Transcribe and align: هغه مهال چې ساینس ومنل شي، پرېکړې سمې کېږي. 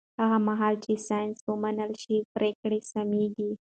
هغه 0.21 0.37
مهال 0.47 0.75
چې 0.83 0.91
ساینس 1.07 1.39
ومنل 1.49 1.91
شي، 2.03 2.17
پرېکړې 2.35 2.79
سمې 2.91 3.25
کېږي. 3.35 3.55